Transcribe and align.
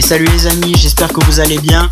Et 0.00 0.02
salut 0.02 0.24
les 0.32 0.46
amis, 0.46 0.72
j'espère 0.78 1.08
que 1.08 1.22
vous 1.26 1.40
allez 1.40 1.58
bien. 1.58 1.86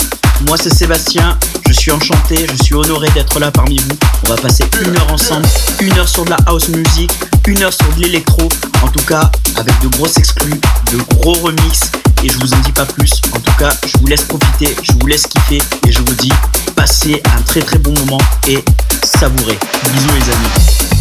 Moi 0.47 0.57
c'est 0.57 0.73
Sébastien, 0.73 1.39
je 1.67 1.75
suis 1.75 1.93
enchanté, 1.93 2.47
je 2.51 2.65
suis 2.65 2.75
honoré 2.75 3.07
d'être 3.11 3.39
là 3.39 3.51
parmi 3.51 3.77
vous. 3.81 3.99
On 4.25 4.29
va 4.31 4.37
passer 4.37 4.65
une 4.83 4.97
heure 4.97 5.13
ensemble, 5.13 5.47
une 5.83 5.93
heure 5.99 6.09
sur 6.09 6.25
de 6.25 6.31
la 6.31 6.39
house 6.47 6.71
music, 6.71 7.13
une 7.47 7.63
heure 7.63 7.73
sur 7.75 7.87
de 7.97 8.01
l'électro, 8.01 8.49
en 8.83 8.89
tout 8.89 9.05
cas 9.05 9.31
avec 9.59 9.79
de 9.83 9.89
grosses 9.89 10.17
exclus, 10.17 10.59
de 10.91 10.97
gros 11.17 11.35
remix, 11.35 11.91
et 12.25 12.31
je 12.31 12.39
vous 12.39 12.55
en 12.55 12.59
dis 12.61 12.73
pas 12.73 12.87
plus. 12.87 13.13
En 13.37 13.41
tout 13.41 13.57
cas, 13.59 13.75
je 13.85 13.99
vous 14.01 14.07
laisse 14.07 14.23
profiter, 14.23 14.75
je 14.83 14.93
vous 14.93 15.07
laisse 15.07 15.27
kiffer, 15.27 15.63
et 15.87 15.93
je 15.93 15.99
vous 15.99 16.15
dis, 16.15 16.33
passez 16.75 17.23
un 17.37 17.43
très 17.43 17.61
très 17.61 17.79
bon 17.79 17.93
moment 17.93 18.23
et 18.47 18.65
savourez. 19.05 19.59
Bisous 19.93 20.15
les 20.15 20.33
amis. 20.33 20.98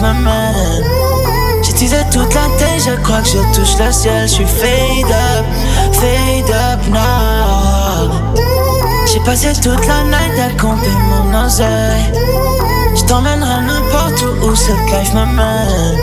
M'amène. 0.00 0.84
J'utilisais 1.62 2.04
toute 2.12 2.34
la 2.34 2.46
tête, 2.58 2.82
je 2.84 3.02
crois 3.02 3.20
que 3.20 3.28
je 3.28 3.38
touche 3.54 3.78
le 3.78 3.92
ciel. 3.92 4.28
Je 4.28 4.34
suis 4.34 4.46
fade 4.46 5.10
up, 5.10 5.44
fade 5.92 6.50
up 6.50 6.80
now. 6.90 8.10
J'ai 9.06 9.20
passé 9.20 9.52
toute 9.54 9.86
la 9.86 10.04
night 10.04 10.38
à 10.38 10.60
compter 10.60 10.90
mon 11.08 11.44
oseille. 11.44 12.12
Je 12.94 13.04
t'emmènerai 13.04 13.62
n'importe 13.62 14.22
où 14.22 14.46
où 14.46 14.54
cette 14.54 14.76
life 14.90 15.14
m'amène. 15.14 15.98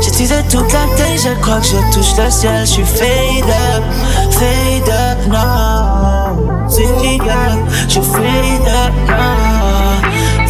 J'utilisais 0.00 0.42
toute 0.50 0.72
la 0.72 0.86
tête, 0.96 1.20
je 1.22 1.40
crois 1.40 1.60
que 1.60 1.66
je 1.66 1.92
touche 1.92 2.16
le 2.18 2.30
ciel. 2.30 2.66
Je 2.66 2.72
suis 2.72 2.84
fade 2.84 3.44
up, 3.48 3.84
fade 4.30 4.88
up 4.88 5.26
now. 5.28 6.68
Fade 6.68 7.28
up, 7.28 7.60
je 7.88 8.00
fade 8.00 8.68
up 8.68 8.94
now. 9.08 9.61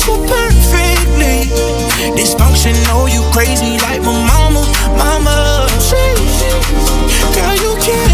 But 0.00 0.06
you 0.06 0.16
perfectly. 0.28 1.50
Dysfunctional, 2.16 3.12
you 3.12 3.22
crazy 3.32 3.76
like 3.84 4.00
my 4.00 4.12
mama 4.12 4.64
Mama. 4.96 5.66
Girl, 7.34 7.54
you 7.54 7.76
killing 7.82 8.09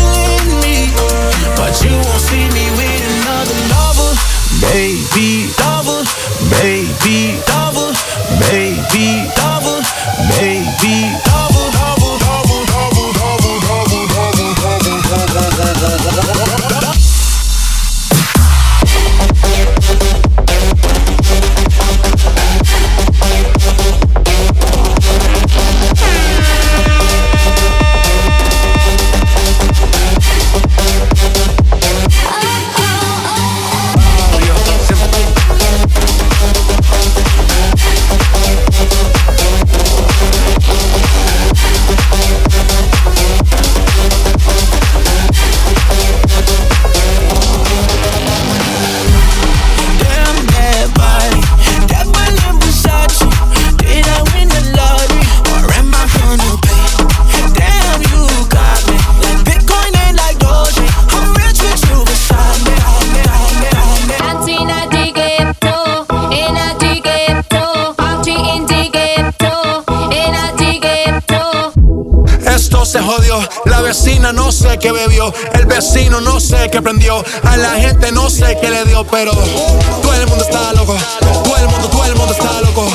qué 74.87 74.93
bebió, 74.93 75.35
el 75.55 75.67
vecino 75.67 76.21
no 76.21 76.39
sé 76.39 76.71
qué 76.71 76.81
prendió, 76.81 77.25
a 77.43 77.57
la 77.57 77.71
gente 77.71 78.13
no 78.13 78.31
sé 78.31 78.57
qué 78.61 78.71
le 78.71 78.85
dio, 78.85 79.05
pero 79.05 79.33
todo 79.33 80.15
el 80.15 80.29
mundo 80.29 80.45
está 80.45 80.73
loco, 80.75 80.97
todo 81.43 81.57
el 81.57 81.67
mundo, 81.67 81.89
todo 81.89 82.05
el 82.05 82.15
mundo 82.15 82.33
está 82.33 82.61
loco, 82.61 82.89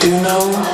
do 0.00 0.10
know, 0.22 0.73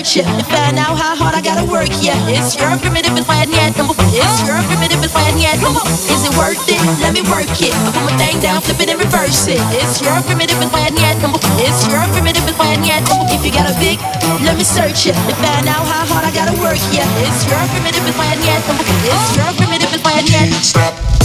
hurt 0.00 0.16
ya. 0.16 0.24
And 0.24 0.46
find 0.48 0.78
out 0.80 0.96
how 0.96 1.12
hard 1.12 1.34
I 1.36 1.42
gotta 1.44 1.64
work 1.68 1.92
ya. 2.00 2.16
It's 2.32 2.56
your 2.56 2.72
primitive 2.80 3.12
and 3.12 3.26
flat 3.26 3.48
yet. 3.52 3.76
Number 3.76 3.92
one. 3.92 4.08
It's 4.08 4.40
your 4.48 4.56
primitive 4.64 5.00
and 5.04 5.12
flat 5.12 5.36
yet. 5.36 5.60
Come 5.60 5.76
on. 5.76 5.84
Is 5.84 6.24
it 6.24 6.32
worth 6.40 6.64
it? 6.68 6.80
Let 7.04 7.12
me 7.12 7.20
work 7.28 7.48
it. 7.60 7.72
I 7.84 7.92
put 7.92 8.04
my 8.08 8.16
thing 8.16 8.40
down, 8.40 8.64
flip 8.64 8.80
it 8.80 8.88
and 8.88 9.00
reverse 9.00 9.46
it. 9.48 9.60
It's 9.76 10.00
your 10.00 10.16
primitive 10.24 10.56
and 10.60 10.70
flat 10.72 10.96
yet. 10.96 11.20
Number 11.20 11.36
one. 11.36 11.56
It's 11.60 11.84
your 11.84 12.00
primitive 12.16 12.48
and 12.48 12.56
flat 12.56 12.80
yet. 12.80 13.04
If 13.28 13.44
you 13.44 13.52
got 13.52 13.68
a 13.68 13.76
big, 13.76 14.00
let 14.40 14.56
me 14.56 14.64
search 14.64 15.04
ya. 15.04 15.12
And 15.28 15.36
find 15.36 15.68
out 15.68 15.84
how 15.84 16.08
hard 16.08 16.24
I 16.24 16.32
gotta 16.32 16.56
work 16.64 16.80
ya. 16.96 17.04
It's 17.28 17.44
your 17.44 17.60
primitive 17.76 18.04
and 18.08 18.16
flat 18.16 18.40
yet. 18.40 18.60
Number 18.64 18.84
one. 18.84 19.04
It's 19.04 19.36
your 19.36 19.50
primitive 19.60 19.92
and 19.92 20.02
flat 20.02 20.24
yet. 20.24 20.48
Stop. 20.64 21.19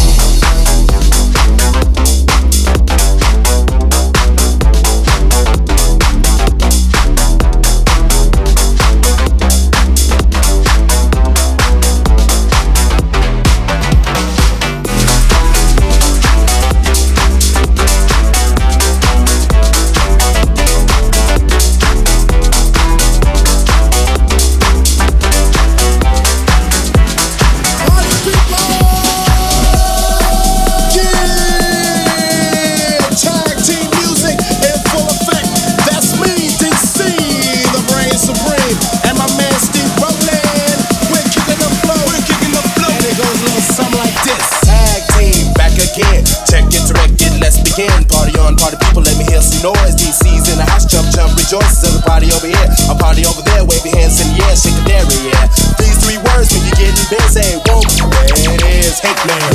This 57.07 57.37
ain't 57.37 57.61
woke, 57.69 57.83
it 57.85 58.63
is 58.63 58.99
man. 59.27 59.54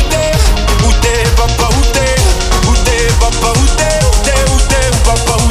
papa, 1.41 1.69
où 1.75 1.81
t'es 1.93 2.15
Où 2.69 2.73
t'es, 2.83 3.07
papa, 3.19 3.49
où 3.59 3.65
t'es 3.77 4.05
Où 4.05 4.11
t'es, 4.23 4.51
où 4.51 4.57
t'es, 4.69 4.85
papa, 5.03 5.43
Où 5.43 5.50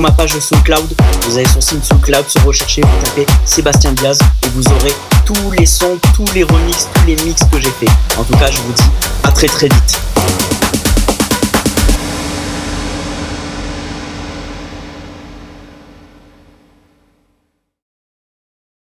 Ma 0.00 0.10
page 0.10 0.38
SoundCloud. 0.38 0.94
Vous 1.22 1.36
allez 1.36 1.46
sur 1.48 1.62
SoundCloud, 1.62 2.28
sur 2.28 2.42
rechercher, 2.44 2.82
vous 2.82 3.04
tapez 3.04 3.26
Sébastien 3.44 3.92
Diaz 3.92 4.18
et 4.42 4.48
vous 4.48 4.66
aurez 4.68 4.94
tous 5.24 5.50
les 5.58 5.66
sons, 5.66 5.98
tous 6.14 6.26
les 6.34 6.42
remixes, 6.42 6.88
tous 6.94 7.06
les 7.06 7.16
mix 7.16 7.42
que 7.44 7.60
j'ai 7.60 7.70
fait. 7.70 7.88
En 8.18 8.24
tout 8.24 8.36
cas, 8.36 8.50
je 8.50 8.60
vous 8.62 8.72
dis 8.72 8.90
à 9.24 9.30
très 9.30 9.46
très 9.46 9.68
vite. 9.68 10.09